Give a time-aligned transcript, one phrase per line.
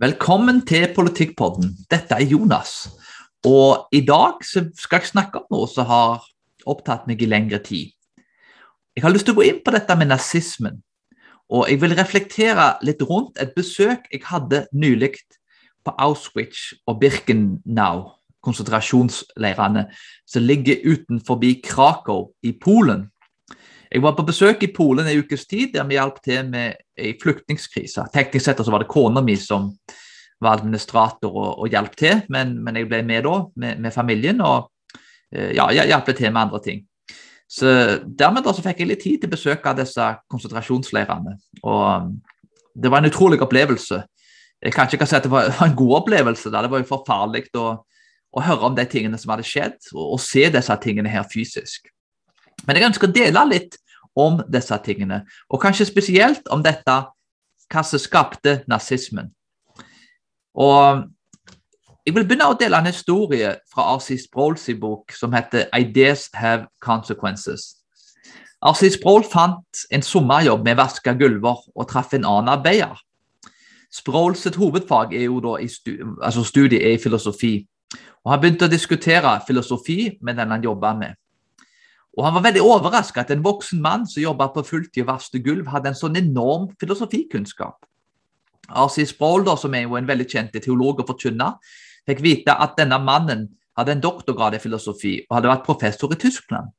[0.00, 1.74] Velkommen til Politikkpodden.
[1.92, 2.88] Dette er Jonas.
[3.44, 6.22] Og i dag skal jeg snakke om noe som har
[6.64, 7.90] opptatt meg i lengre tid.
[8.96, 10.78] Jeg har lyst til å gå inn på dette med nazismen.
[11.52, 15.18] Og jeg vil reflektere litt rundt et besøk jeg hadde nylig
[15.84, 18.06] på Auschwitz og Birkenau,
[18.40, 19.84] konsentrasjonsleirene
[20.24, 23.10] som ligger utenfor Krakow i Polen.
[23.90, 27.16] Jeg var på besøk i Polen en ukes tid, der vi hjalp til med ei
[27.18, 28.04] flyktningkrise.
[28.14, 29.72] Teknisk sett så var det kona mi som
[30.40, 34.40] var administrator og, og hjalp til, men, men, jeg ble med da, med, med familien,
[34.46, 34.70] og
[35.34, 36.86] eh, ja, hjalp til med andre ting.
[37.50, 37.66] Så
[38.06, 41.34] Dermed da så fikk jeg litt tid til besøk av disse konsentrasjonsleirene.
[41.66, 42.12] og um,
[42.74, 44.04] Det var en utrolig opplevelse.
[44.62, 46.50] Jeg kan ikke si at det var en god opplevelse.
[46.50, 46.62] Da.
[46.62, 47.72] Det var jo forferdelig å,
[48.30, 51.90] å, høre om de tingene som hadde skjedd, og, og se disse tingene her fysisk.
[52.66, 53.78] Men jeg ønsker å dele litt
[54.18, 56.96] om disse tingene, og kanskje spesielt om dette
[57.70, 59.30] hva som skapte nazismen.
[60.58, 61.04] Og
[62.06, 64.16] jeg vil begynne å dele en historie fra R.C.
[64.18, 67.76] Sprouls bok som heter 'Ideas Have Consequences'.
[68.60, 68.90] R.C.
[68.90, 72.98] Sproul fant en sommerjobb med å vaske gulver og traff en annen arbeider.
[73.90, 75.68] Sproul sitt hovedfag er jo da i
[76.22, 77.66] altså studiet er i filosofi.
[78.24, 81.14] Og Han begynte å diskutere filosofi med den han jobba med.
[82.18, 85.44] Og Han var veldig overraska at en voksen mann som jobba på fulltid og vasket
[85.44, 87.78] gulv, hadde en sånn enorm filosofikunnskap.
[88.70, 89.06] R.C.
[89.06, 91.56] Sproul, som er jo en veldig kjent teolog og forkynner,
[92.08, 96.18] fikk vite at denne mannen hadde en doktorgrad i filosofi og hadde vært professor i
[96.20, 96.70] Tyskland.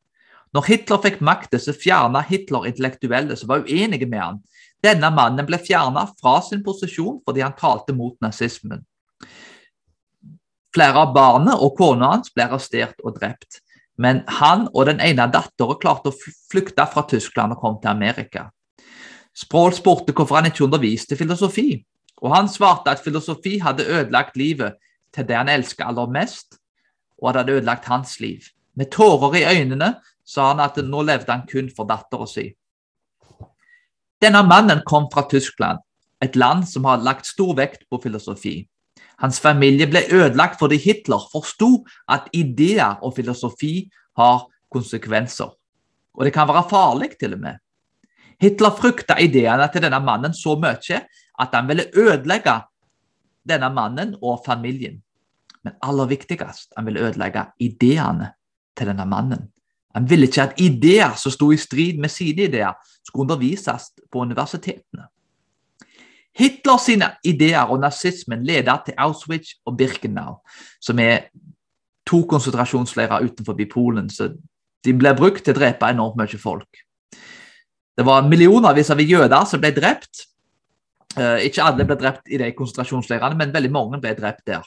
[0.51, 4.39] Når Hitler fikk makten, så fjerna Hitler intellektuelle som var uenige med han.
[4.83, 8.83] Denne mannen ble fjerna fra sin posisjon fordi han talte mot nazismen.
[10.75, 13.61] Flere av barna og kona hans ble arrestert og drept.
[13.97, 18.47] Men han og den ene datteren klarte å flykte fra Tyskland og kom til Amerika.
[19.35, 21.83] Sprawl spurte hvorfor han ikke underviste filosofi,
[22.21, 24.79] og han svarte at filosofi hadde ødelagt livet
[25.15, 26.57] til det han elsket aller mest,
[27.21, 28.47] og det hadde ødelagt hans liv.
[28.75, 29.93] Med tårer i øynene
[30.25, 32.51] sa han at nå levde han kun for dattera si.
[34.21, 35.79] Denne mannen kom fra Tyskland,
[36.21, 38.67] et land som har lagt stor vekt på filosofi.
[39.21, 45.51] Hans familie ble ødelagt fordi Hitler forsto at ideer og filosofi har konsekvenser.
[46.13, 47.61] Og det kan være farlig, til og med.
[48.41, 50.99] Hitler frykta ideene til denne mannen så mye
[51.41, 52.57] at han ville ødelegge
[53.47, 55.01] denne mannen og familien.
[55.63, 58.31] Men aller viktigst, han ville ødelegge ideene
[58.77, 59.51] til denne mannen.
[59.95, 62.73] Han ville ikke at ideer som sto i strid med sine ideer,
[63.05, 65.10] skulle undervises på universitetene.
[66.37, 70.39] Hitler sine ideer og nazismen ledet til Auschwitz og Birkenau,
[70.81, 71.27] som er
[72.07, 74.09] to konsentrasjonsleirer utenfor Polen.
[74.09, 74.33] så
[74.83, 76.83] De ble brukt til å drepe enormt mye folk.
[77.97, 80.27] Det var millionervis av jøder som ble drept.
[81.17, 84.63] Eh, ikke alle ble drept i de konsentrasjonsleirene, men veldig mange ble drept der.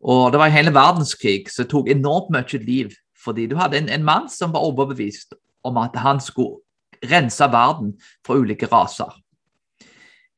[0.00, 2.90] Og Det var en hele verdenskrig som tok enormt mye liv.
[3.20, 5.34] Fordi du hadde en, en mann som var overbevist
[5.64, 6.60] om at han skulle
[7.04, 7.94] rense verden
[8.26, 9.12] fra ulike raser.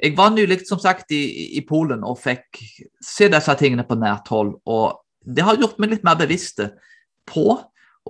[0.03, 1.23] Jeg var nylig som sagt i,
[1.59, 2.59] i, Polen og fikk
[3.05, 4.57] se disse tingene på nært hold.
[4.67, 6.59] og Det har gjort meg litt mer bevisst
[7.31, 7.45] på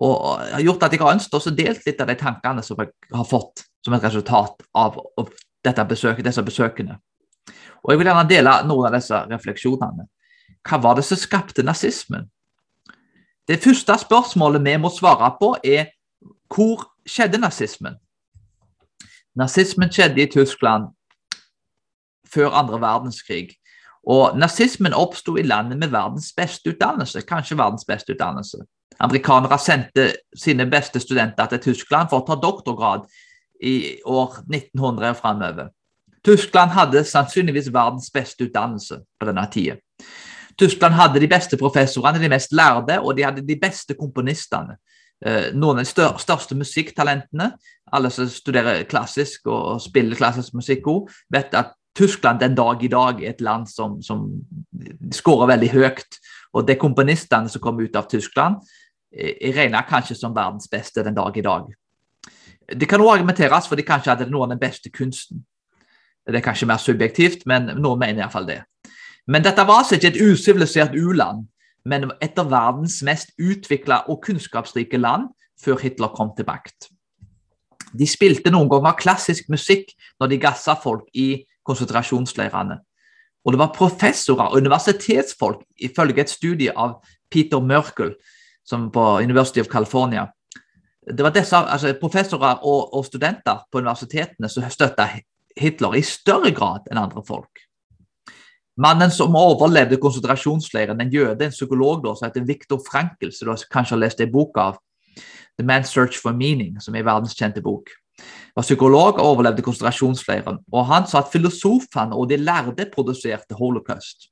[0.00, 2.94] og har gjort at jeg har ønsket å delt litt av de tankene som jeg
[3.12, 6.96] har fått som et resultat av, av besøket, disse besøkene.
[7.82, 10.06] Og Jeg vil gjerne dele noen av disse refleksjonene.
[10.62, 12.30] Hva var det som skapte nazismen?
[13.48, 15.90] Det første spørsmålet vi må svare på, er
[16.48, 17.98] hvor skjedde nazismen?
[19.36, 20.92] Nazismen skjedde i Tyskland
[22.34, 23.56] før andre verdenskrig.
[24.06, 28.64] Og Nazismen oppsto i landet med verdens beste utdannelse, kanskje verdens beste utdannelse.
[29.00, 33.06] Amerikanere sendte sine beste studenter til Tyskland for å ta doktorgrad
[33.62, 35.70] i år 1900 og framover.
[36.24, 39.76] Tyskland hadde sannsynligvis verdens beste utdannelse på denne tida.
[40.58, 44.76] Tyskland hadde de beste professorene, de mest lærde, og de hadde de beste komponistene.
[45.24, 47.52] Eh, noen av de største musikktalentene,
[47.92, 50.88] alle som studerer klassisk og spiller klassisk musikk
[51.30, 54.24] vet at Tyskland den dag i dag er et land som, som
[55.12, 56.18] skårer veldig høyt.
[56.52, 58.60] Og de komponistene som kom ut av Tyskland,
[59.12, 61.68] er eh, regna kanskje som verdens beste den dag i dag.
[62.72, 65.44] Det kan også argumenteres for de kanskje hadde noe av den beste kunsten.
[66.26, 68.62] Det er kanskje mer subjektivt, men noen mener iallfall det.
[69.26, 71.46] Men dette var altså ikke et usivilisert u-land,
[71.84, 75.28] men et av verdens mest utvikla og kunnskapsrike land
[75.60, 76.88] før Hitler kom til makt.
[77.92, 82.78] De spilte noen ganger klassisk musikk når de gassa folk i konsentrasjonsleirene.
[83.44, 87.00] Og det var professorer og universitetsfolk, ifølge et studie av
[87.30, 88.14] Peter Merkel
[88.92, 90.28] på University of California.
[91.02, 95.08] Det var disse altså professorer og, og studenter på universitetene som støtta
[95.58, 97.66] Hitler i større grad enn andre folk.
[98.80, 103.66] Mannen som overlevde konsentrasjonsleiren, en jøde, en psykolog da, som heter Viktor Frankl, som du
[103.72, 104.78] kanskje har lest en bok av,
[105.60, 107.90] The Man's Search for Meaning, som er verdenskjente bok,
[108.56, 110.58] var psykolog og overlevde konsentrasjonsleiren.
[110.72, 114.28] Og han sa at filosofene og de lærde produserte holocaust.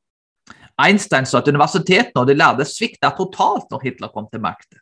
[0.81, 4.81] Einstein sa at universitetene og de lærde svikta totalt når Hitler kom til makten.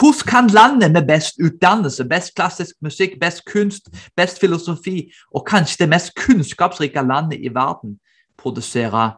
[0.00, 5.84] Hvordan kan landet med best utdannelse, best klassisk musikk, best kunst, best filosofi og kanskje
[5.84, 8.00] det mest kunnskapsrike landet i verden
[8.38, 9.12] produsere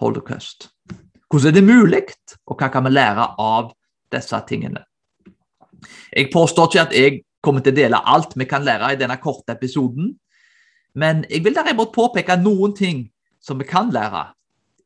[0.00, 0.68] holocaust?
[1.30, 2.02] Hvordan er det mulig,
[2.46, 3.72] og hva kan vi lære av
[4.12, 4.84] disse tingene?
[6.16, 9.18] Jeg påstår ikke at jeg kommer til å dele alt vi kan lære i denne
[9.22, 10.12] korte episoden,
[10.98, 13.04] men jeg vil derimot påpeke noen ting
[13.40, 14.28] som vi kan lære.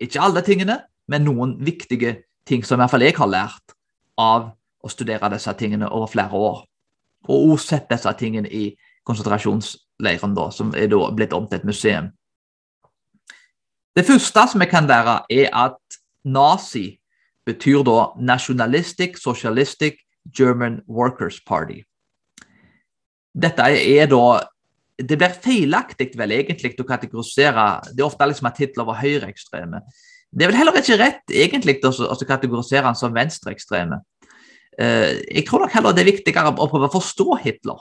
[0.03, 2.17] Ikke alle tingene, men noen viktige
[2.49, 3.77] ting som i hvert fall jeg har lært
[4.21, 4.51] av
[4.83, 6.65] å studere disse tingene over flere år.
[7.31, 8.73] Og også sett disse tingene i
[9.07, 12.11] konsentrasjonsleiren, da, som er da blitt om til et museum.
[13.97, 16.99] Det første som vi kan lære, er at nazi
[17.47, 20.01] betyr da Nationalistic Socialistic
[20.39, 21.83] German Workers Party.
[23.33, 24.25] Dette er da
[25.03, 29.81] Det blir feilaktig vel egentlig å kategorisere Det er ofte liksom at Hitler var høyreekstreme.
[30.33, 33.99] Det er vel heller ikke rett egentlig å kategorisere han som venstreekstreme.
[34.81, 37.81] Eh, jeg tror nok heller det er viktigere å prøve å forstå Hitler.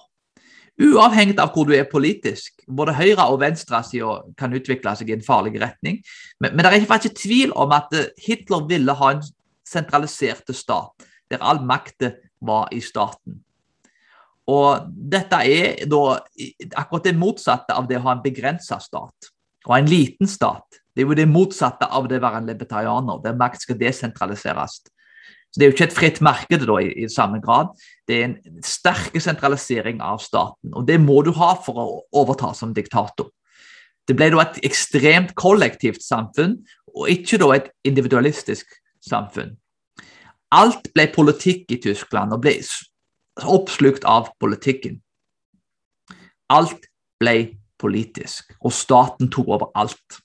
[0.81, 2.63] Uavhengig av hvor du er politisk.
[2.68, 6.01] Både høyre- og venstresida kan utvikle seg i en farlig retning.
[6.39, 9.24] Men, men det er ikke tvil om at eh, Hitler ville ha en
[9.68, 12.09] sentralisert stat, der all makt
[12.44, 13.39] var i staten.
[14.51, 16.18] Og dette er da
[16.81, 19.31] akkurat det motsatte av det å ha en begrensa stat.
[19.68, 20.81] Og en liten stat.
[20.92, 24.81] Det er jo det motsatte av det å være en libertarianer, der makt skal desentraliseres.
[25.51, 27.71] Så Det er jo ikke et fritt marked da, i, i, samme grad.
[28.07, 30.74] Det er en sterk sentralisering av staten.
[30.74, 31.88] og Det må du ha for å
[32.24, 33.31] overta som diktator.
[34.07, 36.57] Det ble da et ekstremt kollektivt samfunn,
[36.95, 38.71] og ikke da et individualistisk
[39.03, 39.53] samfunn.
[40.51, 42.57] Alt ble politikk i Tyskland og ble
[43.39, 44.99] oppslukt av politikken.
[46.51, 46.87] Alt
[47.21, 47.35] ble
[47.81, 50.19] politisk, og staten tok over alt.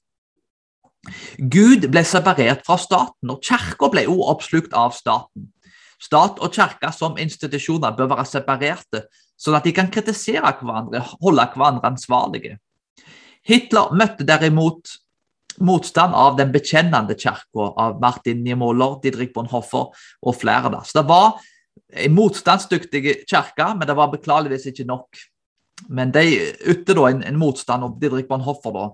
[1.38, 5.52] Gud ble separert fra staten, og kirka ble også oppslukt av staten.
[6.02, 9.06] Stat og kirke som institusjoner bør være separerte,
[9.40, 12.58] sånn at de kan kritisere hverandre, holde hverandre ansvarlige.
[13.46, 14.96] Hitler møtte derimot
[15.62, 20.72] motstand av den bekjennende kirka, av Martin Niemöller, Didrik Bonhoffer og flere.
[20.74, 20.82] Da.
[20.84, 21.38] Så det var
[21.96, 25.22] en motstandsdyktig kirke, men det var beklageligvis ikke nok.
[25.92, 26.24] Men de
[26.72, 28.86] ytte en, en motstand, og Didrik Bonhoffer da,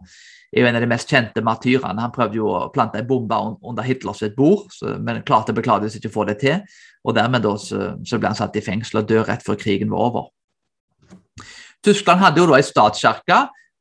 [0.52, 2.02] er jo en av de mest kjente martyrene.
[2.02, 6.10] Han prøvde jo å plante en bombe under Hitlers bord, så, men klarte beklageligvis ikke
[6.12, 6.60] å få det til.
[7.06, 9.92] Og dermed da, så, så, ble han satt i fengsel og død rett før krigen
[9.92, 10.28] var over.
[11.82, 13.38] Tyskland hadde jo da en statskirke,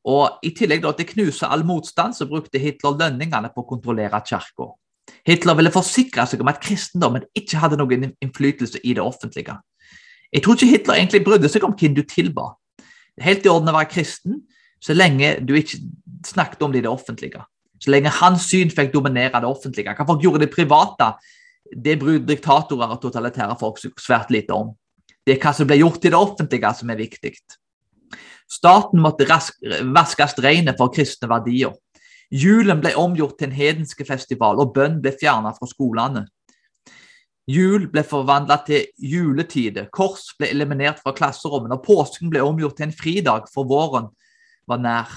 [0.09, 3.68] og i tillegg da til å knuse all motstand, så brukte Hitler lønningene på å
[3.75, 4.71] kontrollere kirka.
[5.27, 9.57] Hitler ville forsikre seg om at kristendommen ikke hadde noen innflytelse i det offentlige.
[10.31, 12.53] Jeg tror ikke Hitler egentlig brydde seg om hvem du tilba.
[13.21, 14.41] Helt i orden å være kristen,
[14.81, 15.81] så lenge du ikke
[16.25, 17.43] snakket om det i det offentlige.
[17.81, 19.93] Så lenge hans syn fikk dominere det offentlige.
[19.97, 21.11] Hva folk gjorde det private,
[21.71, 24.73] det bryr diktatorer og totalitære folk svært lite om.
[25.25, 27.33] Det er hva som ble gjort i det offentlige som er viktig.
[28.51, 31.75] Staten måtte vaskes rene for kristne verdier.
[32.31, 36.25] Julen ble omgjort til en hedenske festival, og bønn ble fjernet fra skolene.
[37.51, 42.88] Jul ble forvandla til juletide, kors ble eliminert fra klasserommene, og påsken ble omgjort til
[42.88, 44.07] en fridag, for våren
[44.69, 45.11] var nær.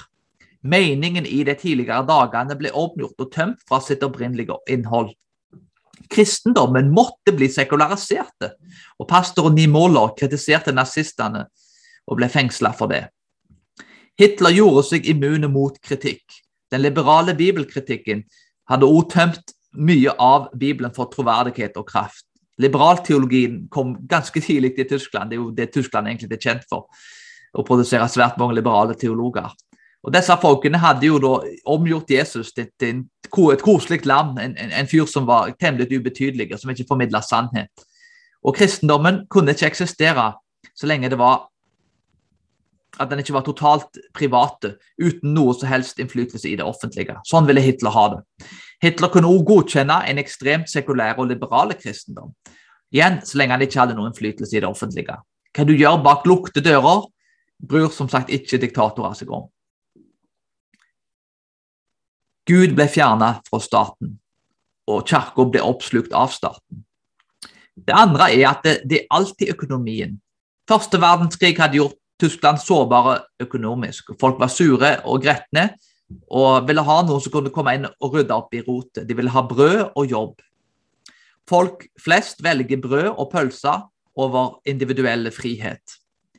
[0.65, 5.13] Meningen i de tidligere dagene ble omgjort og tømt fra sitt opprinnelige innhold.
[6.11, 8.49] Kristendommen måtte bli sekularisert,
[8.99, 11.45] og pastoren Niemöller kritiserte nazistene
[12.09, 13.05] og ble fengsla for det.
[14.19, 16.44] Hitler gjorde seg immune mot kritikk.
[16.75, 18.25] Den liberale bibelkritikken
[18.67, 22.27] hadde også tømt mye av Bibelen for troverdighet og kraft.
[22.59, 26.89] Liberalteologien kom ganske tidlig til Tyskland, det er jo det Tyskland egentlig er kjent for,
[27.55, 29.55] å produsere svært mange liberale teologer.
[30.05, 31.33] Og Disse folkene hadde jo da
[31.71, 33.05] omgjort Jesus til, til
[33.55, 37.23] et koselig lam, en, en, en, fyr som var temmelig ubetydelig, og som ikke formidla
[37.25, 37.71] sannhet.
[38.45, 40.33] Og kristendommen kunne ikke eksistere
[40.75, 41.47] så lenge det var
[43.01, 47.17] at den ikke var totalt private, uten noe som helst innflytelse i det offentlige.
[47.27, 48.49] Sånn ville Hitler ha det.
[48.85, 52.35] Hitler kunne også godkjenne en ekstremt sekulær og liberale kristendom.
[52.95, 55.19] Igjen så lenge han ikke hadde noen innflytelse i det offentlige.
[55.55, 57.07] Hva du gjør bak lukte dører,
[57.59, 59.49] bryr som sagt ikke diktatorer seg om.
[62.45, 64.19] Gud ble fjernet fra staten,
[64.91, 66.85] og kirka ble oppslukt av staten.
[67.75, 70.19] Det andre er at det, det er alltid økonomien.
[70.69, 74.15] Første verdenskrig hadde gjort Tyskland sårbare økonomisk.
[74.21, 75.69] Folk var sure og gretne,
[76.31, 79.05] og ville ha noen som kunne komme inn og rydde opp i rotet.
[79.09, 80.41] De ville ha brød og jobb.
[81.49, 83.85] Folk flest velger brød og pølser
[84.17, 85.99] over individuell frihet.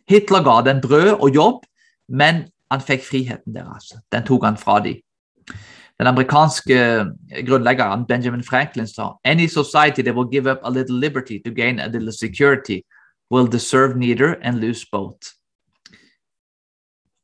[0.10, 1.64] Hitler ga dem brød og jobb,
[2.10, 3.94] men han fikk friheten deres.
[4.14, 5.02] Den tok han fra dem.
[6.00, 6.78] Den amerikanske
[7.48, 11.80] grunnleggeren Benjamin Franklin sa «Any society that will give up a little liberty to gain
[11.80, 12.82] a little security
[13.32, 15.35] will deserve neither and lose both».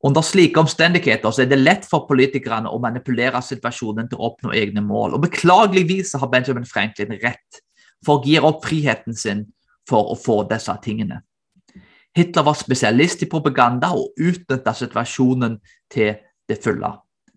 [0.02, 4.82] Under slike omstendigheter er det lett for politikerne å manipulere situasjonen til å oppnå egne
[4.82, 5.14] mål.
[5.14, 7.62] Og Beklageligvis har Benjamin Franklin rett.
[8.06, 9.44] Folk gir opp friheten sin
[9.88, 11.20] for å få disse tingene.
[12.16, 15.56] Hitler var spesialist i propaganda og utnytta situasjonen
[15.92, 16.18] til
[16.50, 16.90] det fulle.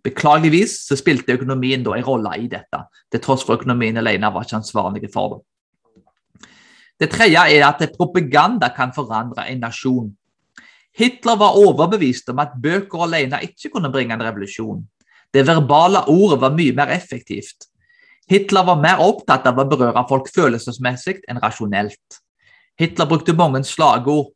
[0.06, 4.46] Beklageligvis så spilte økonomien da en rolle i dette, til tross for økonomien alene var
[4.46, 5.46] ikke ansvarlig for det.
[7.00, 10.14] Det tredje er at propaganda kan forandre en nasjon.
[10.96, 14.84] Hitler var overbevist om at bøker alene ikke kunne bringe en revolusjon.
[15.34, 17.68] Det verbale ordet var mye mer effektivt.
[18.30, 22.22] Hitler var mer opptatt av å berøre folk følelsesmessig enn rasjonelt.
[22.80, 24.32] Hitler brukte mange slagord.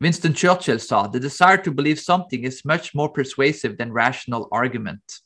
[0.00, 5.20] Winston Churchill sa «The desire to believe something is much more persuasive than rational argument».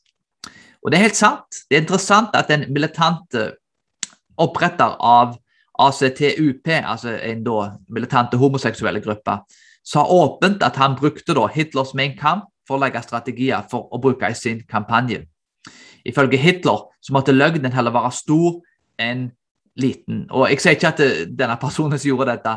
[0.83, 1.63] Og Det er helt sant.
[1.69, 3.35] Det er interessant at en militant
[4.37, 5.37] oppretter av
[5.79, 9.39] ACTUP, altså en da militante homoseksuelle gruppe,
[9.85, 14.01] sa åpent at han brukte da Hitlers main kamp for å legge strategier for å
[14.01, 15.23] bruke i sin kampanje.
[16.05, 18.61] Ifølge Hitler så måtte løgnen heller være stor
[19.01, 19.29] enn
[19.75, 20.23] liten.
[20.31, 21.01] Og Jeg sier ikke at
[21.35, 22.55] denne personen som gjorde dette,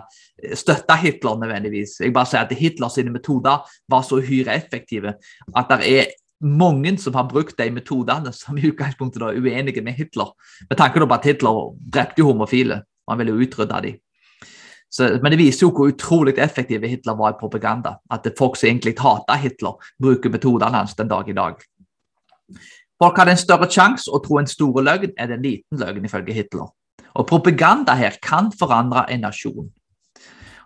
[0.56, 1.98] støtta Hitler nødvendigvis.
[2.00, 5.16] Jeg bare sier at Hitlers metoder var så uhyre effektive
[5.56, 9.98] at det er mange som har brukt de metodene som i utgangspunktet er uenige med
[9.98, 10.30] Hitler.
[10.70, 13.98] Med tanke på at Hitler drepte homofile, og han ville utrydde dem.
[14.90, 17.98] Så, men det viser jo hvor utrolig effektiv Hitler var i propaganda.
[18.10, 21.60] At folk som egentlig hater Hitler, bruker metodene hans den dag i dag.
[22.98, 26.34] Folk hadde en større sjanse å tro en stor løgn enn en liten løgn, ifølge
[26.34, 26.70] Hitler.
[27.14, 29.68] Og Propaganda her kan forandre en nasjon.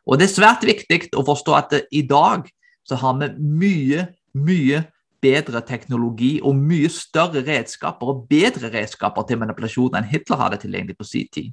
[0.07, 2.49] Og Det er svært viktig å forstå at det, i dag
[2.89, 4.83] så har vi mye, mye
[5.23, 10.99] bedre teknologi og mye større redskaper og bedre redskaper til manipulasjon enn Hitler hadde tilgjengelig
[10.99, 11.53] på sin tid.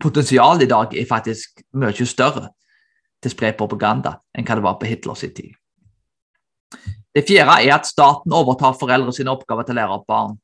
[0.00, 2.50] Potensialet i dag er faktisk mye større
[3.22, 5.52] til å spre propaganda enn hva det var på Hitlers tid.
[7.14, 10.34] Det fjerde er at staten overtar foreldre sine oppgaver til å lære opp barn.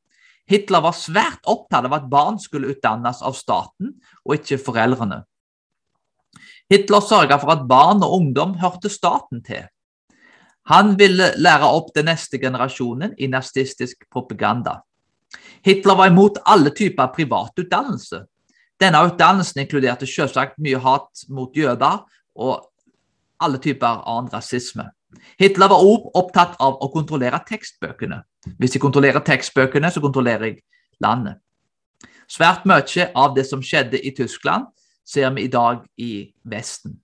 [0.51, 3.93] Hitler var svært opptatt av at barn skulle utdannes av staten
[4.25, 5.23] og ikke foreldrene.
[6.71, 9.67] Hitler sørga for at barn og ungdom hørte staten til.
[10.71, 14.81] Han ville lære opp den neste generasjonen i nazistisk propaganda.
[15.67, 18.23] Hitler var imot alle typer privatutdannelse.
[18.81, 22.01] Denne utdannelsen inkluderte selvsagt mye hat mot jøder
[22.41, 22.67] og
[23.41, 24.89] alle typer annen rasisme.
[25.41, 28.21] Hitler var også opptatt av å kontrollere tekstbøkene.
[28.61, 30.61] Hvis jeg kontrollerer tekstbøkene, så kontrollerer jeg
[31.03, 31.41] landet.
[32.31, 34.69] Svært mye av det som skjedde i Tyskland,
[35.05, 36.95] ser vi i dag i Vesten.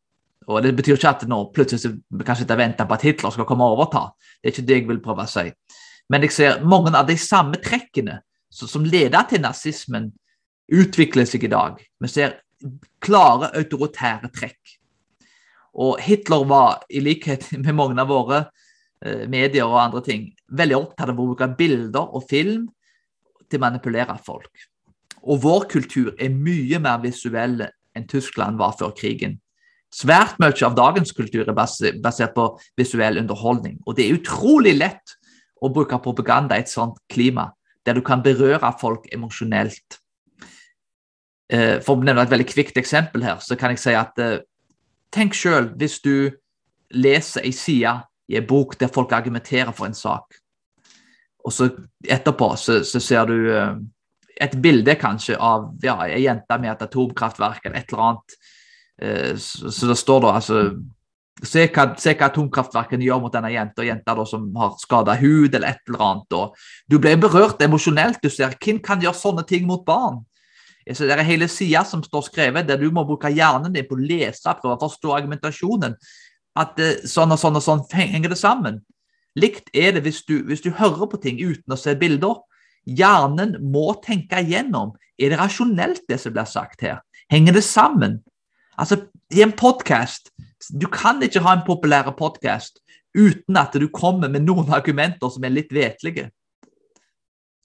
[0.46, 3.48] Og Det betyr ikke at nå plutselig kan sitte og vente på at Hitler skal
[3.48, 4.12] komme og overta.
[4.38, 5.50] Det er ikke det jeg vil prøve å si.
[6.08, 8.20] Men jeg ser mange av de samme trekkene
[8.54, 10.12] som leder til nazismen,
[10.72, 11.78] utvikler seg i dag.
[12.02, 12.40] Vi ser
[13.04, 14.76] klare autoritære trekk.
[15.76, 18.44] Og Hitler var, i likhet med mange av våre
[19.04, 22.66] eh, medier og andre ting, veldig opptatt av å bruke bilder og film
[23.46, 24.68] til å manipulere folk.
[25.26, 27.60] Og vår kultur er mye mer visuell
[27.96, 29.38] enn Tyskland var før krigen.
[29.94, 33.78] Svært mye av dagens kultur er basert på visuell underholdning.
[33.86, 35.14] Og det er utrolig lett
[35.62, 37.48] å bruke propaganda i et sånt klima,
[37.86, 40.00] der du kan berøre folk emosjonelt.
[41.46, 44.40] Eh, for å nevne et veldig kvikt eksempel her, så kan jeg si at eh,
[45.14, 46.32] tenk sjøl hvis du
[46.98, 47.92] leser ei side
[48.26, 50.40] i en bok der folk argumenterer for en sak,
[51.46, 51.68] og så
[52.02, 53.78] etterpå så, så ser du eh,
[54.42, 58.36] et bilde kanskje av ja, ei jente med et atomkraftverk eller et eller annet.
[59.40, 60.60] Så, så det står da altså
[61.44, 65.52] Se hva, se hva atomkraftverkene gjør mot denne jenta, jenta da, som har skada hud
[65.52, 66.24] eller et eller annet.
[66.32, 66.46] Da.
[66.88, 68.22] du blir berørt emosjonelt.
[68.24, 70.22] Du ser hvem kan gjøre sånne ting mot barn.
[70.94, 73.96] Så det er hele sida som står skrevet, der du må bruke hjernen din på
[73.96, 75.96] å lese, prøve å forstå argumentasjonen.
[76.56, 78.78] At uh, sånn og sånn og sånn henger det sammen.
[79.36, 82.38] Likt er det hvis du, hvis du hører på ting uten å se bilder.
[82.86, 84.94] Hjernen må tenke igjennom.
[85.18, 87.02] Er det rasjonelt, det som blir sagt her?
[87.32, 88.20] Henger det sammen?
[88.78, 90.30] Altså, I en podkast
[90.70, 92.80] Du kan ikke ha en populær podkast
[93.16, 96.30] uten at du kommer med noen argumenter som er litt vetlige.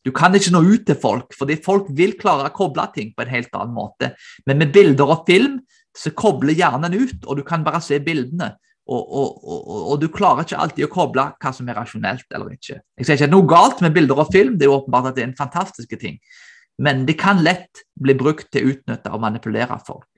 [0.06, 3.26] Du kan ikke nå ut til folk, fordi folk vil klare å koble ting på
[3.26, 4.14] en helt annen måte.
[4.50, 5.60] Men med bilder og film
[5.98, 8.54] så kobler hjernen ut, og du kan bare se bildene.
[8.92, 12.56] Og, og, og, og, du klarer ikke alltid å koble hva som er rasjonelt eller
[12.56, 12.80] ikke.
[12.98, 15.30] Jeg sier ikke noe galt med bilder og film, det er åpenbart at det er
[15.30, 16.18] en fantastisk ting.
[16.82, 20.10] Men det kan lett bli brukt til å utnytte og manipulere folk.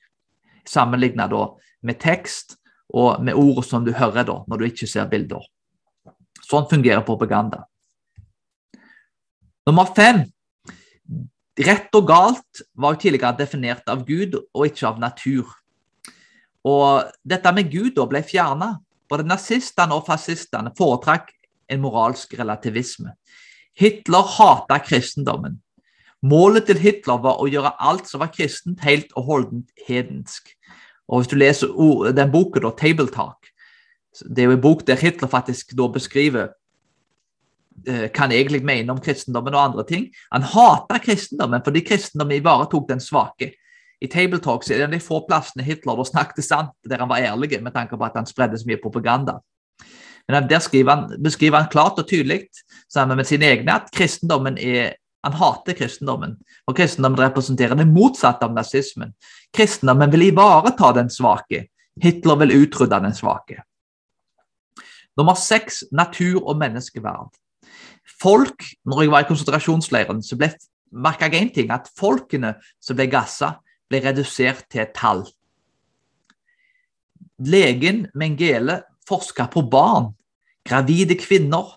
[0.69, 1.35] Sammenlignet
[1.83, 2.55] med tekst
[2.93, 5.43] og med ord som du hører da, når du ikke ser bilder.
[6.43, 7.65] Sånn fungerer propaganda.
[9.67, 10.25] Nummer fem.
[11.63, 15.51] Rett og galt var jo tidligere definert av Gud og ikke av natur.
[16.67, 18.73] Og dette med Gud da ble fjerna.
[19.07, 21.29] Både nazistene og fascistene foretrakk
[21.71, 23.13] en moralsk relativisme.
[23.79, 25.59] Hitler hata kristendommen.
[26.23, 30.53] Målet til Hitler var å gjøre alt som var kristent, helt og holdent hedensk.
[31.07, 33.51] Og Hvis du leser den boken, da, 'Table Talk',
[34.27, 36.53] det er jo en bok der Hitler faktisk da beskriver
[37.87, 40.07] eh, han egentlig mener om kristendommen og andre ting.
[40.31, 43.53] Han hater kristendommen fordi kristendommen ivaretok den svake
[44.03, 47.23] i Table Talks er det de få plassene Hitler da snakket sant, der han var
[47.23, 49.39] ærlig, med tanke på at han spredde så mye propaganda.
[50.27, 52.47] Men Der han, beskriver han klart og tydelig
[52.89, 56.35] sammen med sine egne at kristendommen er han hater kristendommen,
[56.67, 59.13] og kristendommen representerer det motsatte av nazismen.
[59.55, 61.69] Kristendommen vil ivareta den svake.
[62.01, 63.63] Hitler vil utrydde den svake.
[65.17, 67.31] Nummer seks natur og menneskeverd.
[68.21, 70.51] Folk, når jeg var i konsentrasjonsleiren, så ble
[70.93, 73.57] merka jeg én ting, at folkene som ble gassa,
[73.89, 75.25] ble redusert til et tall.
[77.43, 80.13] Legen Mengele forska på barn.
[80.63, 81.75] Gravide kvinner,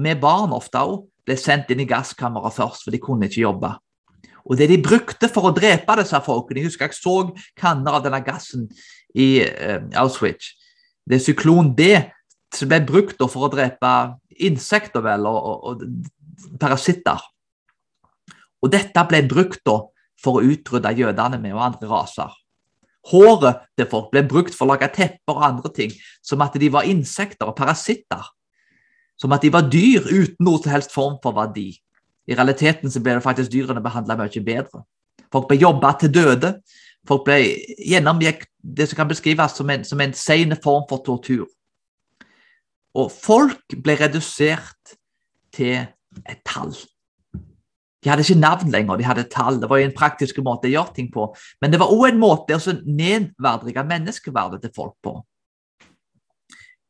[0.00, 3.74] med barn ofte òg, ble sendt inn i gasskammeret først, for de kunne ikke jobbe.
[4.44, 7.14] Og det de brukte for å drepe disse folkene Jeg husker jeg så
[7.56, 8.66] kanner av denne gassen
[9.16, 10.52] i uh, Auschwitz.
[11.04, 11.88] Det er syklon D
[12.56, 13.92] som ble brukt for å drepe
[14.44, 15.84] insekter vel, og, og,
[16.60, 17.20] parasitter.
[18.64, 19.68] Og dette ble brukt
[20.24, 22.32] for å utrydde jødene med og andre raser.
[23.10, 25.92] Håret til folk ble brukt for å lage tepper og andre ting,
[26.24, 28.22] som at de var insekter og parasitter.
[29.20, 31.74] Som at de var dyr uten noe som helst form for verdi.
[32.26, 34.80] I realiteten så ble det faktisk dyrene behandla mye bedre.
[35.32, 36.54] Folk ble jobba til døde.
[37.04, 37.36] Folk ble
[37.84, 41.44] gjennomgikk det som kan beskrives som en, som en sen form for tortur.
[42.94, 44.96] Og folk ble redusert
[45.54, 45.80] til
[46.22, 46.74] et tall.
[48.04, 49.58] De hadde ikke navn lenger, de hadde tall.
[49.60, 51.30] Det var jo en praktisk måte å gjøre ting på.
[51.62, 55.14] Men det var òg en måte å nedverdige menneskeverdet til folk på.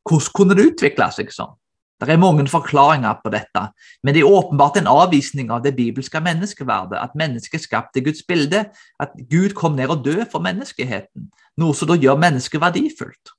[0.05, 1.55] Hvordan kunne det utvikle seg sånn?
[2.03, 3.61] Det er mange forklaringer på dette,
[4.03, 8.65] men det er åpenbart en avvisning av det bibelske menneskeverdet, at mennesket skapte Guds bilde,
[9.01, 11.31] at Gud kom ned og døde for menneskeheten,
[11.63, 13.33] noe som da gjør mennesket verdifullt.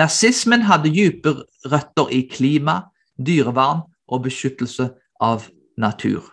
[0.00, 1.34] Nazismen hadde dype
[1.68, 2.80] røtter i klima,
[3.20, 4.88] dyrevern og beskyttelse
[5.20, 6.24] av natur.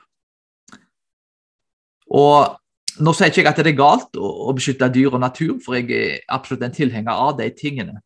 [2.08, 2.56] Og
[3.04, 5.92] nå sier ikke jeg at det er galt å beskytte dyr og natur, for jeg
[5.92, 8.00] er absolutt en tilhenger av de tingene.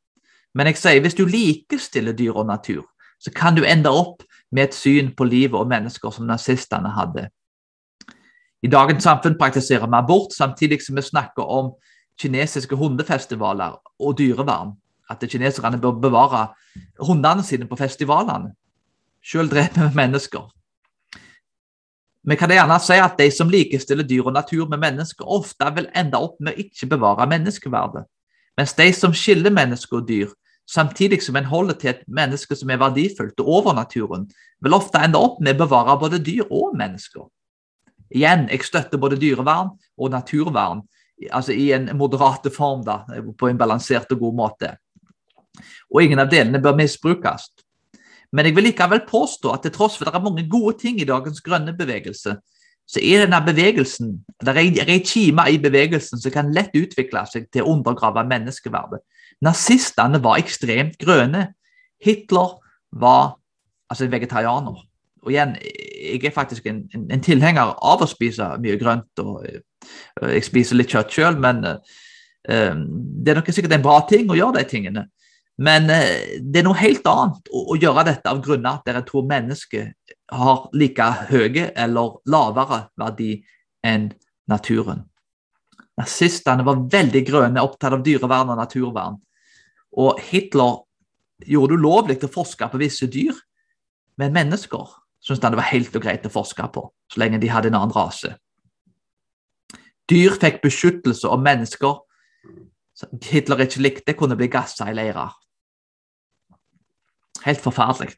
[0.58, 2.84] Men jeg sier hvis du likestiller dyr og natur,
[3.22, 7.30] så kan du ende opp med et syn på livet og mennesker som nazistene hadde.
[8.62, 11.72] I dagens samfunn praktiserer vi abort, samtidig som vi snakker om
[12.20, 14.76] kinesiske hundefestivaler og dyrevern.
[15.12, 16.48] At kineserne bør bevare
[17.04, 18.54] hundene sine på festivalene.
[19.24, 20.48] Selv dreper vi mennesker.
[22.24, 25.90] Vi kan gjerne si at de som likestiller dyr og natur med mennesker, ofte vil
[25.98, 28.06] ende opp med å ikke bevare menneskeverdet,
[28.58, 30.30] mens de som skiller mennesker og dyr,
[30.70, 34.28] samtidig som en holder til et menneske som er verdifullt og over naturen,
[34.62, 37.26] vil ofte ende opp med å bevare både dyr og mennesker.
[38.14, 40.86] Igjen, jeg støtter både dyrevern og naturvern,
[41.32, 43.02] altså i en moderate form, da,
[43.38, 44.76] på en balansert og god måte.
[45.92, 47.50] Og ingen av delene bør misbrukes.
[48.32, 51.02] Men jeg vil likevel påstå at til tross for at det er mange gode ting
[51.02, 52.38] i dagens grønne bevegelse,
[52.92, 57.48] så er denne bevegelsen, det er en kime i bevegelsen som kan lett utvikle seg
[57.54, 59.00] til å undergrave menneskeverdet.
[59.42, 61.48] Nazistene var ekstremt grønne.
[62.04, 62.58] Hitler
[62.92, 63.38] var
[63.90, 64.82] altså vegetarianer.
[65.22, 69.12] Og igjen, jeg er faktisk en, en, en tilhenger av å spise mye grønt.
[69.22, 71.98] og uh, Jeg spiser litt kjøtt sjøl, men uh,
[72.50, 75.06] det er nok sikkert en bra ting å gjøre de tingene.
[75.62, 79.28] Men eh, det er noe helt annet å, gjøre dette av grunner at dere tror
[79.30, 83.36] mennesket har like høye eller lavere verdi
[83.86, 84.10] enn
[84.50, 85.04] naturen.
[86.00, 89.20] Nazistene var veldig grønne, opptatt av dyrevern og naturvern.
[90.02, 90.80] Og Hitler
[91.46, 93.36] gjorde det ulovlig å forske på visse dyr,
[94.18, 97.52] men mennesker syntes han det var helt og greit å forske på, så lenge de
[97.52, 98.34] hadde en annen rase.
[100.10, 102.02] Dyr fikk beskyttelse, og mennesker
[103.30, 105.32] Hitler ikke likte, kunne bli gassa i leirer.
[107.46, 108.16] Helt forferdelig.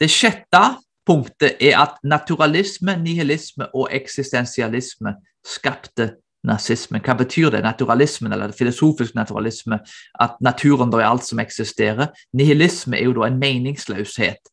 [0.00, 0.62] Det sjette
[1.06, 5.14] punktet er at naturalisme, nihilisme og eksistensialisme
[5.46, 6.12] skapte
[6.46, 7.00] nazisme.
[7.04, 7.62] Hva betyr det?
[7.62, 9.80] Naturalismen, eller filosofisk naturalisme,
[10.20, 12.12] at naturen da er alt som eksisterer.
[12.32, 14.52] Nihilisme er jo da en meningsløshet.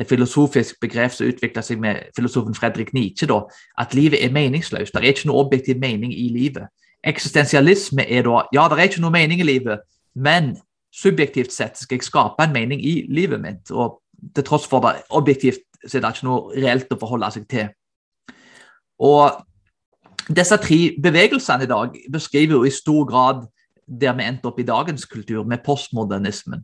[0.00, 3.42] Et filosofisk begrep som utvikla seg med filosofen Fredrik Nietzsche, da,
[3.78, 4.94] at livet er meningsløst.
[4.94, 6.68] Det er ikke noe objektiv mening i livet.
[7.04, 9.82] Eksistensialisme er da ja, det er ikke noe mening i livet,
[10.14, 10.54] men
[10.92, 13.70] subjektivt sett skal jeg skape en mening i livet mitt.
[13.70, 14.00] Og
[14.36, 17.70] til tross for det objektivt så er det ikke noe reelt å forholde seg til.
[19.02, 19.40] Og
[20.30, 23.46] disse tre bevegelsene i dag beskriver jo i stor grad
[23.86, 26.62] der vi endte opp i dagens kultur, med postmodernismen.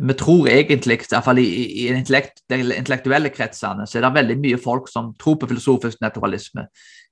[0.00, 1.44] Vi tror egentlig, i hvert fall i,
[1.84, 6.00] i intellekt, de intellektuelle kretsene, så er det veldig mye folk som tror på filosofisk
[6.00, 6.64] naturalisme,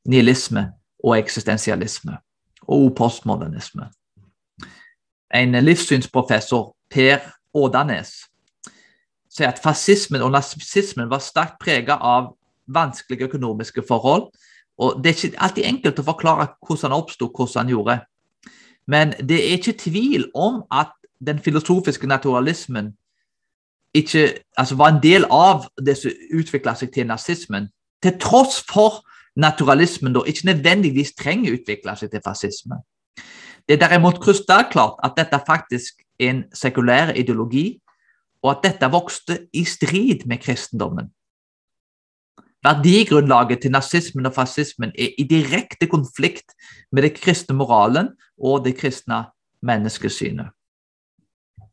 [0.09, 0.65] nihilisme
[1.05, 2.17] og eksistensialisme.
[2.73, 3.91] Og postmodernisme.
[5.35, 7.19] En livssynsprofessor, Per
[7.55, 8.15] Ådanes,
[9.31, 12.33] sier at fascismen og nazismen var sterkt preget av
[12.67, 14.31] vanskelige økonomiske forhold
[14.81, 17.99] og Det er ikke alltid enkelt å forklare hvordan han oppsto, hvordan han gjorde.
[18.89, 20.95] Men det er ikke tvil om at
[21.27, 22.95] den filosofiske naturalismen
[23.95, 27.69] ikke altså var en del av det som utvikla seg til nazismen.
[28.03, 29.03] Til tross for
[29.37, 32.81] naturalismen da ikke nødvendigvis trenger å utvikle seg til fascisme.
[33.69, 37.81] Det er derimot krystallklart at dette faktisk er en sekulær ideologi,
[38.43, 41.11] og at dette vokste i strid med kristendommen.
[42.65, 46.53] Verdigrunnlaget til nazismen og fascismen er i direkte konflikt
[46.93, 49.25] med det kristne moralen og det kristne
[49.63, 50.49] menneskesynet.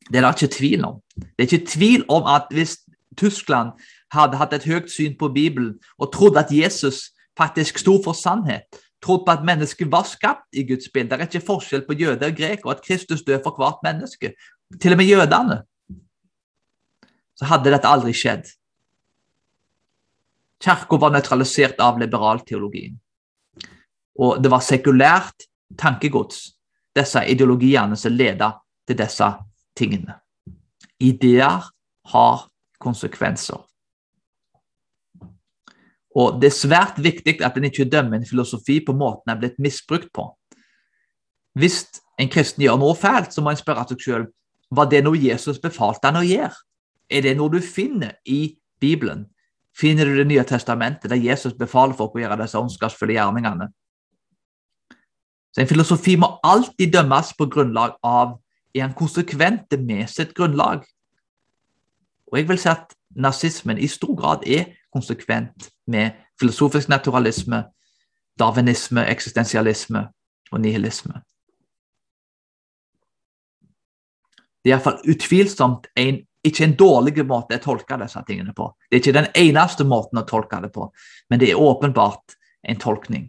[0.07, 1.01] Det er det ikke tvil om.
[1.15, 2.77] Det er ikke tvil om at hvis
[3.17, 3.71] Tyskland
[4.11, 8.63] hadde hatt et høyt syn på Bibelen og trodd at Jesus faktisk sto for sannhet,
[9.07, 12.27] trodd på at mennesket var skapt i Guds bilde, det er ikke forskjell på jøde
[12.27, 14.33] og grek, og at Kristus dør for hvert menneske,
[14.81, 15.61] til og med jødene,
[17.37, 18.49] så hadde dette aldri skjedd.
[20.63, 22.97] Kirka var nøytralisert av liberalteologien.
[24.17, 25.45] Og det var sekulært
[25.77, 26.39] tankegods,
[26.97, 28.49] disse ideologiene som ledet
[28.89, 29.27] til disse
[29.77, 30.17] tingene.
[30.99, 31.67] Ideer
[32.13, 32.47] har
[32.81, 33.61] konsekvenser.
[36.17, 39.39] Og Det er svært viktig at en ikke dømmer en filosofi på måten den er
[39.39, 40.25] blitt misbrukt på.
[41.53, 41.85] Hvis
[42.17, 44.33] en kristen gjør noe fælt, så må en spørre seg selv
[44.73, 46.57] var det noe Jesus befalte han å gjøre.
[47.09, 49.27] Er det noe du finner i Bibelen?
[49.77, 53.69] finner du Det nye testamentet, der Jesus befaler folk å gjøre disse ondskapsfulle gjerningene.
[55.53, 58.39] Så En filosofi må alltid dømmes på grunnlag av
[58.75, 60.83] er han konsekvent med sitt grunnlag.
[62.31, 67.63] Og jeg vil si at nazismen i stor grad er konsekvent med filosofisk naturalisme,
[68.39, 70.07] darwinisme, eksistensialisme
[70.51, 71.21] og nihilisme.
[74.63, 78.69] Det er iallfall utvilsomt en ikke en dårlig måte å tolke disse tingene på.
[78.87, 80.89] Det er ikke den eneste måten å tolke det på,
[81.29, 83.25] men det er åpenbart en tolkning.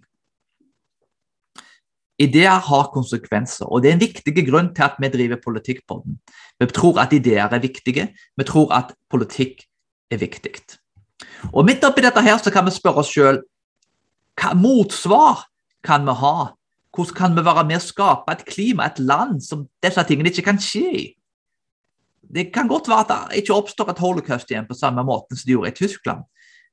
[2.18, 6.00] Ideer har konsekvenser, og det er en viktig grunn til at vi driver politikk på
[6.02, 6.18] den.
[6.59, 9.62] Vi tror at ideer er viktige, vi tror at politikk
[10.11, 10.57] er viktig.
[11.53, 13.42] Og Midt oppi dette her så kan vi spørre oss sjøl
[14.38, 15.46] hva motsvar
[15.83, 16.37] kan vi ha?
[16.94, 20.46] Hvordan kan vi være med å skape et klima, et land, som disse tingene ikke
[20.46, 21.05] kan skje i?
[22.29, 25.46] Det kan godt være at det ikke oppstår et holocaust igjen på samme måte som
[25.48, 26.27] det gjorde i Tyskland.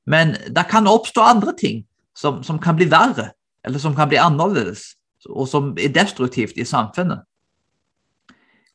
[0.06, 1.82] Men det kan oppstå andre ting
[2.16, 3.30] som, som, kan bli verre,
[3.66, 4.94] eller som kan bli annerledes,
[5.26, 7.24] og som er destruktivt i samfunnet.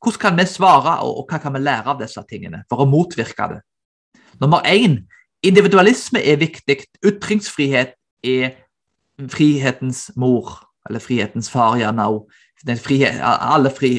[0.01, 3.47] Hvordan kan vi svare, og, hva kan vi lære av disse tingene for å motvirke
[3.54, 3.62] det?
[4.41, 5.04] Nummer én
[5.43, 6.77] individualisme er viktig.
[7.06, 8.51] Ytringsfrihet er
[9.30, 12.32] frihetens mor, eller frihetens far, gjerne òg.
[12.67, 13.91] Alle fri,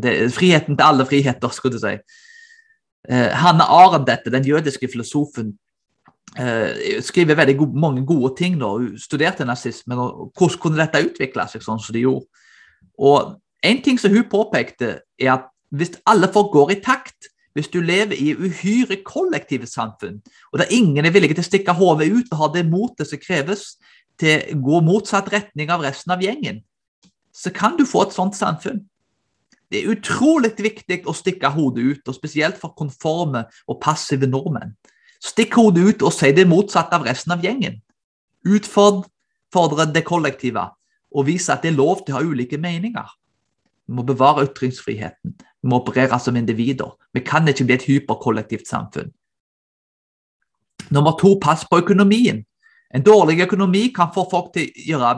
[0.00, 1.96] det, friheten til alle friheter, skulle du si.
[3.10, 5.54] Uh, Hanne Arendt, den jødiske filosofen,
[6.38, 8.58] uh, skriver veldig go mange gode ting.
[8.60, 8.66] Da.
[8.76, 12.26] Hun studerte nazismen, og hvordan kunne dette utvikle seg sånn som det gjorde.
[12.98, 16.99] Og En ting som hun påpekte, er at hvis alle folk går i takt,
[17.54, 20.20] hvis du lever i uhyre kollektive samfunn,
[20.52, 23.20] og der ingen er villige til å stikke hodet ut og ha det motet som
[23.22, 23.74] kreves
[24.20, 26.62] til å gå motsatt retning av resten av gjengen,
[27.32, 28.84] så kan du få et sånt samfunn.
[29.70, 34.74] Det er utrolig viktig å stikke hodet ut, og spesielt for konforme og passive nordmenn.
[35.22, 37.78] Stikk hodet ut og si det motsatte av resten av gjengen.
[38.46, 40.64] Utfordre det kollektive
[41.10, 43.06] og vise at det er lov til å ha ulike meninger.
[43.86, 45.34] Vi må bevare ytringsfriheten.
[45.62, 46.90] Vi må operere som individer.
[47.12, 49.10] Vi kan ikke bli et hyperkollektivt samfunn.
[50.90, 52.44] Nummer to, pass på økonomien.
[52.94, 55.12] En dårlig økonomi kan få folk til å gjøre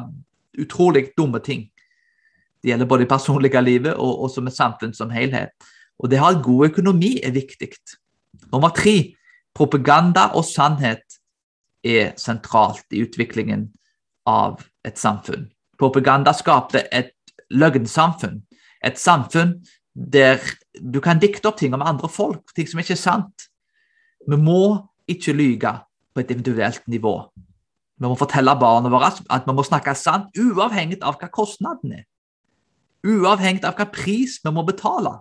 [0.63, 1.69] utrolig dumme ting.
[2.63, 5.55] Det gjelder både i personlige livet og, og som samfunn som helhet.
[5.99, 7.73] Og det å ha god økonomi er viktig.
[8.53, 9.15] Nummer tre
[9.55, 11.19] propaganda og sannhet
[11.83, 13.71] er sentralt i utviklingen
[14.29, 15.49] av et samfunn.
[15.79, 17.15] Propaganda skapte et
[17.51, 18.43] løgnsamfunn.
[18.85, 19.57] Et samfunn
[19.93, 20.41] der
[20.81, 23.49] du kan dikte opp ting om andre folk, ting som ikke er sant.
[24.29, 25.73] Vi må ikke lyge
[26.15, 27.17] på et individuelt nivå.
[27.99, 32.07] Vi må fortelle barna våre at vi må snakke sant, uavhengig av hva kostnaden er.
[33.07, 35.19] Uavhengig av hva pris vi må betale.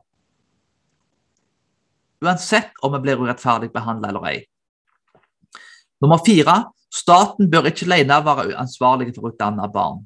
[2.22, 4.38] Uansett om vi blir urettferdig behandlet eller ei.
[6.02, 10.04] Nummer fire staten bør ikke alene være ansvarlig for å utdanne barn.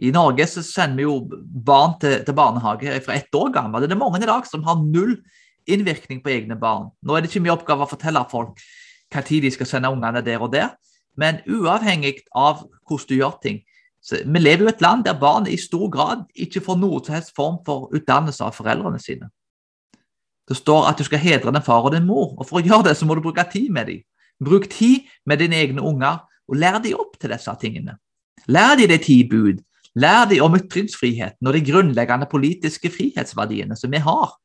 [0.00, 1.16] I Norge så sender vi jo
[1.64, 3.84] barn til, til barnehage fra ett år gammel.
[3.84, 5.18] Det er mange i dag som har null
[5.68, 6.88] innvirkning på egne barn.
[7.04, 8.62] Nå er det ikke min oppgave å fortelle folk
[9.10, 10.70] hva tid de skal sende ungene der og der,
[11.18, 13.60] men uavhengig av hvordan du gjør ting.
[14.00, 17.04] Så vi lever jo i et land der barn i stor grad ikke får noen
[17.04, 19.28] som helst form for utdannelse av foreldrene sine.
[20.48, 22.88] Det står at du skal hedre din far og din mor, og for å gjøre
[22.88, 24.00] det så må du bruke tid med dem.
[24.40, 27.98] Bruk tid med dine egne unger, og lær dem opp til disse tingene.
[28.48, 29.60] Lær dem de ti bud,
[29.98, 34.36] Lær de om ytringsfriheten og de grunnleggende politiske frihetsverdiene som vi har.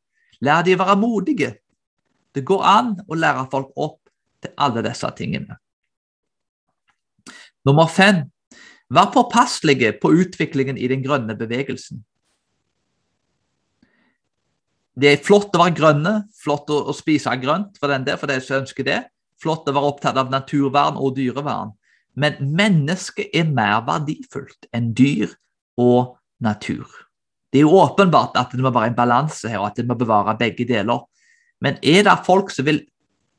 [0.42, 1.52] Lær de å være modige.
[2.34, 4.02] Det går an å lære folk opp
[4.44, 5.60] til alle disse tingene.
[7.66, 8.26] Nummer fem
[8.94, 12.04] vær påpasselige på utviklingen i den grønne bevegelsen.
[14.96, 18.38] Det er flott å være grønne, flott å, spise grønt for den der, for de
[18.40, 19.02] som ønsker det.
[19.42, 21.74] Flott å være opptatt av naturvern og dyrevern.
[22.16, 25.34] Men mennesket er mer verdifullt enn dyr
[25.78, 26.88] og natur.
[27.52, 29.98] Det er jo åpenbart at det må være en balanse her, og at det må
[30.00, 31.04] bevare begge deler.
[31.64, 32.82] Men er det folk som vil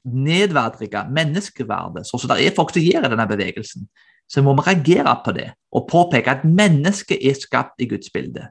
[0.07, 3.89] nedverdige menneskeverdet, sånn som det er folk som gjør i denne bevegelsen,
[4.27, 8.49] så må vi reagere på det og påpeke at mennesket er skapt i Guds bilde.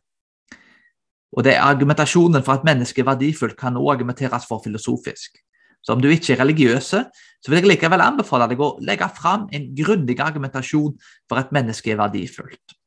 [1.36, 5.42] Og det er Argumentasjonen for at mennesket er verdifullt kan også argumenteres for filosofisk.
[5.86, 9.46] Så om du ikke er religiøse, så vil jeg likevel anbefale deg å legge fram
[9.54, 10.96] en grundig argumentasjon
[11.30, 12.78] for at mennesket er verdifullt.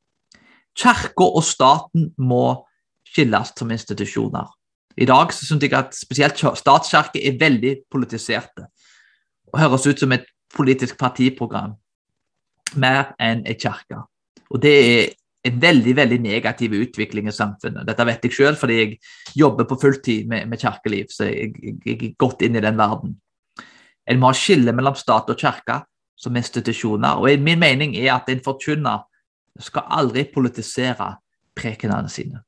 [0.75, 2.43] Kirka og staten må
[3.07, 4.49] skilles som institusjoner.
[4.99, 8.67] I dag så synes jeg at spesielt statskirke er veldig politiserte
[9.49, 11.77] og høres ut som et politisk partiprogram
[12.75, 14.03] mer enn et kirke.
[14.49, 15.13] Og det er
[15.49, 17.87] en veldig veldig negativ utvikling i samfunnet.
[17.87, 18.97] Dette vet jeg selv fordi jeg
[19.37, 22.79] jobber på fulltid med, med kirkeliv, så jeg, jeg, jeg, er godt inn i den
[22.79, 23.15] verden.
[24.09, 25.81] En må ha skille mellom stat og kirke
[26.19, 27.21] som institusjoner.
[27.21, 29.05] og Min mening er at en forkynner
[29.59, 31.15] skal aldri politisere
[31.55, 32.41] prekenene sine.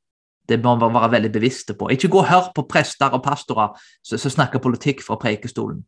[0.47, 1.89] Det må man være veldig bevisste på.
[1.93, 5.83] Ikke gå og hør på prester og pastorer som snakker politikk fra prekestolen.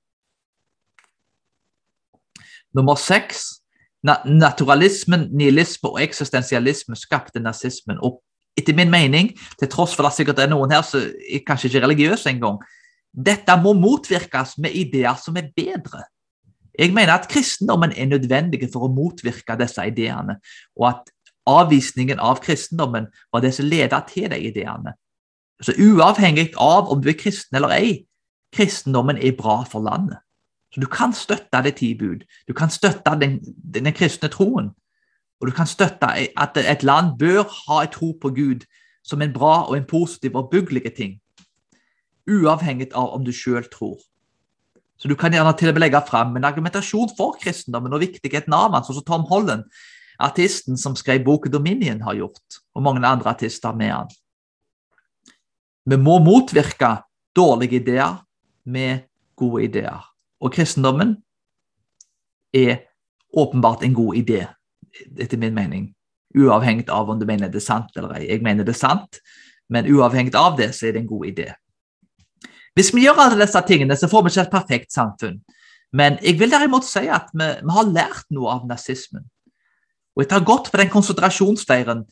[2.74, 3.63] Nummer seks
[4.04, 8.02] Naturalismen, nihilisme og eksistensialisme skapte nazismen.
[8.04, 8.20] Og
[8.58, 11.06] etter min mening, til tross for at det sikkert er noen her som
[11.48, 12.60] kanskje ikke er religiøse engang,
[13.14, 16.04] dette må motvirkes med ideer som er bedre.
[16.80, 20.40] Jeg mener at kristendommen er nødvendig for å motvirke disse ideene,
[20.80, 21.12] og at
[21.50, 24.96] avvisningen av kristendommen var det som ledet til de ideene.
[25.62, 27.92] Så Uavhengig av om du er kristen eller ei,
[28.56, 30.23] kristendommen er bra for landet.
[30.74, 33.40] Så Du kan støtte det ti bud, du kan støtte den,
[33.74, 34.72] den kristne troen.
[35.42, 36.08] Og du kan støtte
[36.38, 38.66] at et land bør ha et tro på Gud
[39.04, 41.20] som en bra og en positiv og byggelig ting.
[42.30, 44.00] Uavhengig av om du sjøl tror.
[44.98, 48.54] Så Du kan gjerne til og med legge fram en argumentasjon for kristendommen og viktigheten
[48.54, 49.66] av den, sånn som Tom Holland,
[50.20, 54.08] artisten som skrev boken 'Dominion', har gjort, og mange andre artister med han.
[55.86, 57.04] Vi må motvirke
[57.36, 58.24] dårlige ideer
[58.66, 59.04] med
[59.36, 60.13] gode ideer.
[60.44, 61.16] Og kristendommen
[62.54, 62.84] er
[63.34, 64.44] åpenbart en god idé,
[65.18, 65.90] etter min mening.
[66.38, 68.28] Uavhengig av om du mener det er sant eller ei.
[68.28, 69.20] Jeg mener det er sant,
[69.70, 71.52] men uavhengig av det, så er det en god idé.
[72.74, 75.38] Hvis vi gjør alle disse tingene, så får vi ikke et perfekt samfunn.
[75.94, 79.28] Men jeg vil derimot si at vi, vi har lært noe av nazismen.
[80.18, 82.04] Og å ha gått på den konsentrasjonsleiren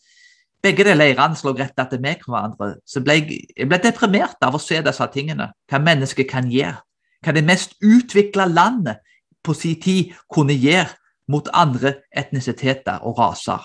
[0.61, 4.53] begge de leirene slår rett etter meg hverandre, så ble jeg, jeg ble deprimert av
[4.53, 5.49] å se disse tingene.
[5.69, 6.77] Hva mennesket kan gjøre
[7.21, 9.01] hva det mest utvikla landet
[9.43, 10.89] på sin tid kunne gjøre
[11.31, 13.61] mot andre etnisiteter og raser.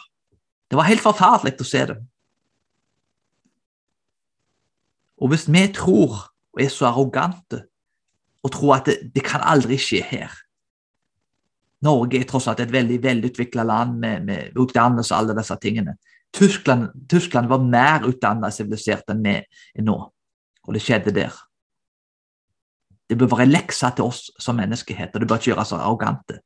[0.71, 1.97] Det var helt forferdelig å se det.
[5.17, 7.63] Og hvis vi tror og er så arrogante
[8.45, 10.33] og tror at det, det kan aldri skje her
[11.85, 15.97] Norge er tross alt et veldig velutvikla land med, med utdannelse og alle disse tingene.
[16.35, 19.97] Tyskland, Tyskland var mer utdannet og sivilisert enn vi er nå,
[20.65, 21.37] og det skjedde der.
[23.11, 26.41] Det bør være leksa til oss som menneskehet, og det bør ikke gjøre oss arrogante.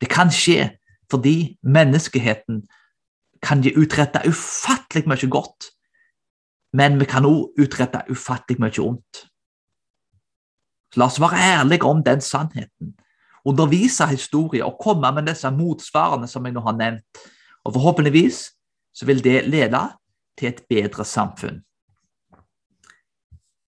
[0.00, 0.70] Det kan skje
[1.10, 2.62] fordi menneskeheten
[3.42, 5.72] kan utrette ufattelig mye godt,
[6.76, 9.24] men vi kan òg utrette ufattelig mye ondt.
[10.90, 12.94] Så la oss være ærlige om den sannheten.
[13.44, 17.22] Undervise historier og komme med disse motsvarene som jeg nå har nevnt.
[17.64, 18.40] Og forhåpentligvis
[18.94, 19.80] så vil det lede
[20.38, 21.62] til et bedre samfunn.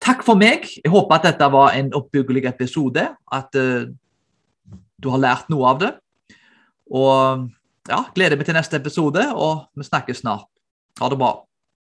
[0.10, 0.64] Takk for meg.
[0.82, 3.04] Jeg håper at dette var en oppbyggelig episode.
[3.30, 3.86] At uh,
[4.98, 5.92] du har lært noe av det.
[6.90, 7.44] Og
[7.90, 10.50] ja, gleder meg til neste episode, og vi snakkes snart.
[10.98, 11.36] Ha det bra.